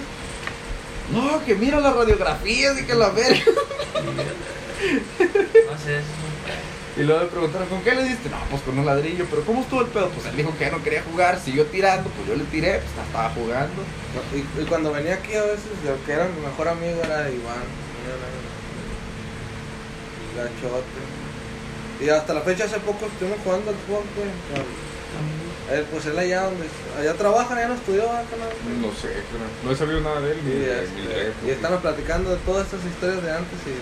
[1.12, 3.40] No, que mira las radiografías y que la verga.
[6.98, 8.28] Y luego me preguntaron, ¿con qué le diste?
[8.28, 10.08] No, pues con un ladrillo, pero ¿cómo estuvo el pedo?
[10.10, 13.06] Pues él dijo que ya no quería jugar, siguió tirando, pues yo le tiré, pues
[13.06, 13.82] estaba jugando.
[14.34, 17.62] Y, y cuando venía aquí a veces, el que era mi mejor amigo era Iván.
[20.34, 21.00] Era gachote.
[22.00, 25.78] Y hasta la fecha, hace poco estuvimos jugando al fútbol, güey.
[25.78, 26.66] Él, pues él allá donde.
[26.98, 28.24] Allá trabaja, ya no estudió, ¿verdad?
[28.80, 29.08] No sé,
[29.64, 30.38] no he sabido nada de él.
[30.44, 33.58] ni Y, de- este, ni de- y están platicando de todas estas historias de antes
[33.66, 33.74] y.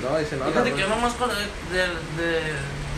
[0.00, 2.40] No, dice, no, Fíjate que yo nomás con, de, de,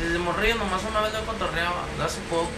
[0.00, 2.50] desde morrillo nomás una vez lo cotorreaba, de hace poco,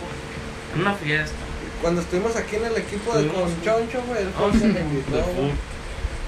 [0.75, 1.37] en una fiesta.
[1.81, 3.49] Cuando estuvimos aquí en el equipo de con.
[3.63, 4.67] Choncho, güey, él Ah, el que sí.
[4.67, 5.53] me invitó, de.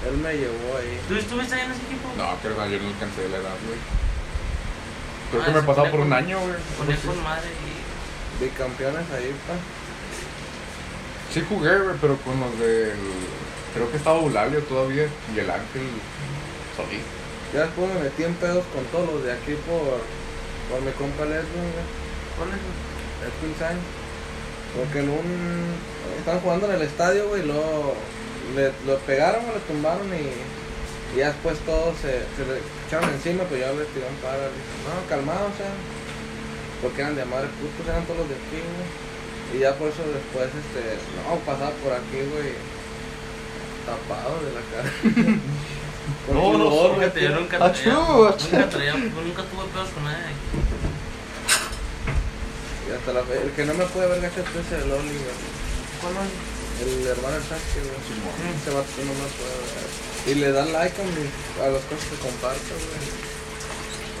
[0.09, 0.99] Él me llevó ahí.
[1.07, 2.09] ¿Tú estuviste ahí en ese equipo?
[2.17, 3.79] No, que verdad, yo no alcancé la edad, güey.
[5.31, 6.55] Creo Ah, que me se pasaba ponía por un año, güey.
[6.77, 8.43] Ponía con madre y.
[8.43, 9.55] Bicampeones ahí, pa.
[11.33, 12.95] Sí jugué, güey, pero con los del...
[13.73, 15.83] Creo que estaba Eulalio todavía y el Ángel
[16.75, 17.01] Solís.
[17.53, 20.05] Ya después me metí en pedos con todos los de aquí por,
[20.69, 21.41] por mi compa güey.
[22.37, 22.61] ¿Cuál es?
[23.25, 23.81] Edwin Sainz.
[24.77, 25.75] Porque en un.
[26.19, 27.95] Estaban jugando en el estadio, güey, y luego
[28.55, 30.29] le, lo pegaron, le tumbaron y,
[31.15, 34.45] y ya después todos se, se le echaron encima, pero ya le tiraron para.
[34.45, 35.73] le dije, No, calmado, o sea.
[36.81, 39.57] Porque eran de madre putos, eran todos los de aquí, güey.
[39.57, 41.01] Y ya por eso después, este.
[41.17, 42.53] No, pasaba por aquí, güey.
[43.89, 44.89] Tapado de la cara.
[46.33, 48.29] No, no, güey, Fíjate, yo nunca Achú, traía.
[48.29, 48.47] achú.
[48.51, 48.93] Nunca traía.
[48.93, 50.33] Nunca tuve pedos con nadie.
[52.87, 55.37] Y hasta la fe- El que no me puede ver gacho es el Oli, güey.
[56.01, 56.87] ¿Cuál es?
[56.87, 58.55] El hermano del Sasuke, güey.
[58.55, 59.89] Ese vato no me puede ver.
[60.27, 63.05] Y le da like a, mis, a las cosas que comparto, güey.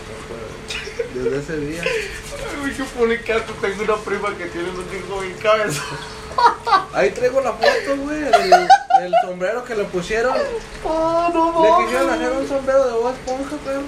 [0.09, 1.23] No puede.
[1.23, 1.81] Desde ese día.
[1.83, 5.81] Ay, qué publicaste, tengo una prima que tiene un hijo bien cabeza.
[6.93, 8.21] Ahí traigo la foto, güey,
[9.01, 10.33] del sombrero que le pusieron.
[10.83, 13.83] Oh, no, Le quisieron hacer un sombrero de Bob Esponja, perro.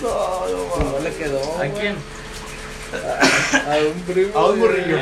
[0.00, 1.40] Y no le quedó.
[1.60, 1.96] ¿A quién?
[2.94, 4.38] A un primo.
[4.38, 4.96] A un morrillo,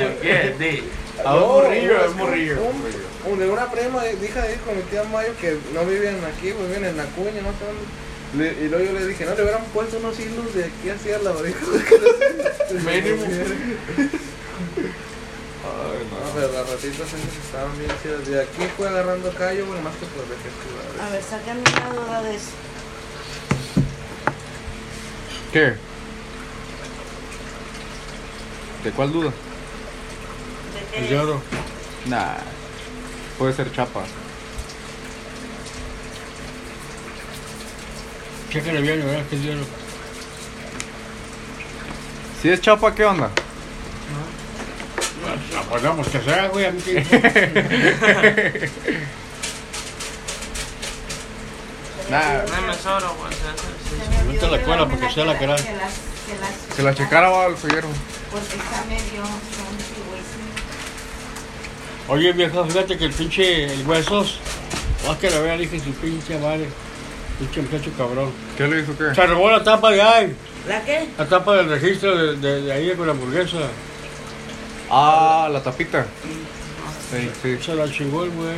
[1.25, 2.57] ¿A un No, morrillo, no, a un morrillo.
[2.63, 6.19] un- un- de una prima, eh, hija de con mi tía Mayo, que no viven
[6.25, 7.85] aquí, pues viven en Acuña, no sé dónde.
[8.35, 11.19] Le- y luego yo le dije, no, le hubieran puesto unos hilos de aquí hacia
[11.19, 11.59] la oreja.
[12.71, 13.25] Mínimo.
[15.65, 16.17] Ay, no.
[16.35, 18.27] pero las ratitas esas estaban bien chidas.
[18.27, 22.01] De aquí fue agarrando callo, bueno, más que por de que A ver, sácame una
[22.01, 22.51] duda de eso.
[25.53, 25.75] ¿Qué?
[28.83, 29.31] ¿De cuál duda?
[29.31, 31.41] ¿De qué El lloro.
[32.07, 32.39] Nah.
[33.39, 34.03] Puede ser chapa.
[38.51, 39.25] Chécale bien, ¿verdad?
[39.29, 39.65] Que es lloro.
[42.41, 43.31] Si es chapa, ¿qué onda?
[45.61, 46.95] Acordamos que sea, güey, a mí que.
[52.11, 53.33] No me sobra, güey.
[54.39, 55.47] Se la escuela llevarme porque sea la que
[56.77, 57.89] que la- checara va al fierro.
[58.31, 59.23] Porque está medio.
[62.09, 64.39] Oye, viejo, fíjate que el pinche el huesos.
[65.07, 66.69] Vas que la vea, dije su pinche madre.
[67.39, 68.33] Pinche muchacho cabrón.
[68.57, 69.15] ¿Qué le hizo qué?
[69.15, 70.37] Se robó la tapa de ahí.
[70.69, 71.09] ¿La qué?
[71.19, 73.57] La tapa del registro de, de, de ahí con la hamburguesa.
[74.95, 76.07] Ah, la tapita.
[77.11, 77.59] Sí, sí.
[77.65, 78.57] Se la chingó el güey.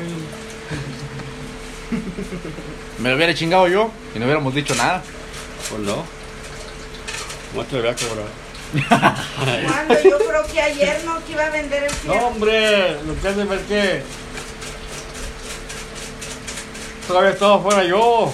[2.99, 5.03] Me lo hubiera chingado yo y no hubiéramos dicho nada.
[5.69, 6.05] Pues no.
[7.55, 8.27] No te lo voy a cobrar.
[9.69, 12.27] Cuando yo creo que ayer no que iba a vender el No, fierro.
[12.27, 14.03] hombre, lo que has de ver que.
[17.07, 18.33] Todavía estaba fuera yo.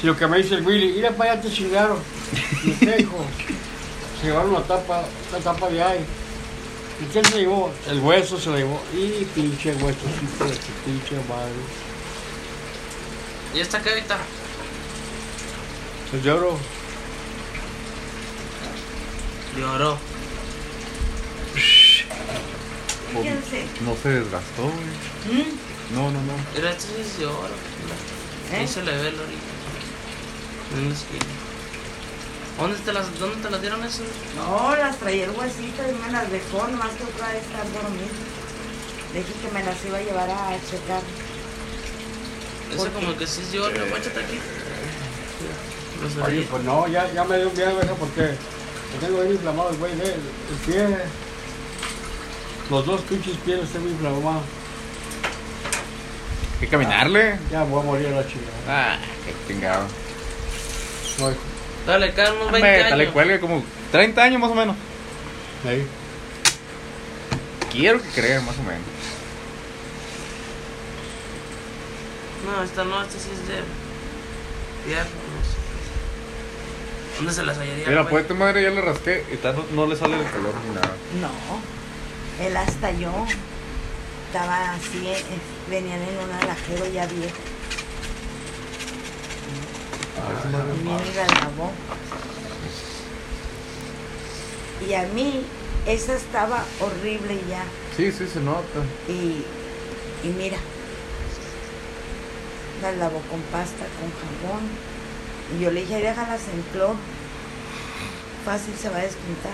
[0.00, 1.98] Si lo que me dice el Willy, mira para allá te chingaron.
[2.64, 3.24] ¿Y qué hijo?
[4.20, 6.04] Se llevaron la tapa, la tapa de ahí.
[7.00, 7.72] ¿Y quién se llevó?
[7.88, 8.80] El hueso se la llevó.
[8.92, 11.52] Y pinche hueso, hijo de su pinche madre.
[13.54, 14.18] ¿Y esta qué ahorita?
[16.10, 16.58] Se lloró.
[19.58, 19.98] Lloró.
[23.12, 23.66] Fíjense.
[23.84, 25.42] No se desgastó, güey.
[25.42, 25.94] ¿Mm?
[25.94, 26.32] No, no, no.
[26.54, 27.54] Mira, esto sí es de oro.
[27.82, 28.58] Mira.
[28.58, 28.68] Ahí ¿Eh?
[28.68, 29.38] se le ve el orilla.
[30.76, 31.51] En la esquina.
[32.58, 34.02] ¿Dónde te las, dónde te las dieron esas?
[34.36, 38.10] No, las traía el huesito y me las dejó, nomás que otra vez están dormidas.
[39.12, 41.02] Le dije que me las iba a llevar a checar.
[42.74, 43.86] Ese como que sí es de oro.
[43.90, 44.38] Guáchate aquí.
[46.14, 48.34] De Oye, pues no, ya, ya me dio miedo eso porque
[49.00, 50.16] tengo bien inflamado el güey, ¿eh?
[50.50, 50.98] el pie.
[52.70, 54.42] Los dos pinches pies los tengo inflamados.
[56.54, 57.38] Hay que caminarle.
[57.50, 58.52] Ya voy a morir a la chingada.
[58.68, 59.86] Ah, qué chingado.
[61.18, 61.34] Voy.
[61.86, 63.12] Dale, cada unos 20 Hombre, dale años.
[63.12, 64.76] cuelgue como 30 años más o menos.
[65.66, 65.86] Ahí.
[67.72, 68.82] Quiero que crea más o menos.
[72.46, 73.54] No, esta no, esta sí es de
[74.88, 75.56] hierro, no sé.
[77.16, 77.86] ¿Dónde se las hallaría?
[77.88, 80.54] Mira, pues tu madre ya le rasqué y tal, no, no le sale el calor
[80.68, 80.92] ni nada.
[81.20, 83.26] No, él hasta yo.
[84.26, 85.22] Estaba así, eh,
[85.68, 87.36] venían en un alajero ya viejo.
[90.16, 91.70] Y mi la lavó.
[94.88, 95.42] Y a mí,
[95.86, 97.64] esa estaba horrible ya.
[97.96, 98.80] Sí, sí, se nota.
[99.08, 99.44] Y,
[100.26, 100.58] y mira,
[102.82, 104.62] la lavó con pasta, con jabón.
[105.56, 106.96] Y yo le dije, déjalas en cloro.
[108.44, 109.52] Fácil se va a despintar.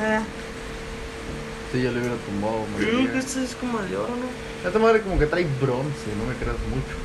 [0.00, 0.22] Ah,
[1.72, 2.66] Sí, ya le hubiera tumbado.
[2.76, 4.68] Creo que esta es como de oro, ¿no?
[4.68, 7.01] Esta madre como que trae bronce, no me creas mucho.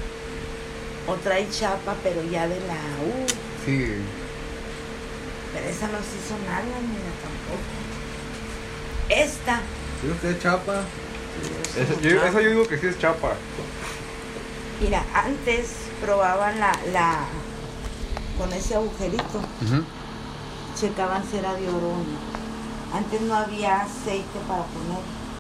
[1.08, 3.26] O trae chapa, pero ya de la U.
[3.66, 3.95] Sí.
[5.53, 7.78] Pero esa no se hizo nada, mira, tampoco.
[9.10, 9.62] Esta,
[10.01, 10.84] ¿Sí usted es chapa?
[11.78, 13.34] Esa yo, esa yo digo que sí es chapa.
[14.82, 17.20] mira, antes probaban la, la,
[18.38, 19.41] con ese agujerito,
[20.80, 22.97] checaban si era de oro o no.
[22.97, 25.18] Antes no había aceite para poner.